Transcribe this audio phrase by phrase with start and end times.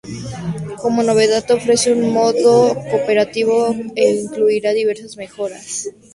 [0.81, 2.51] Como novedad ofrece un modo
[2.91, 3.57] cooperativo
[4.03, 5.67] e incluirá diversas mejoras.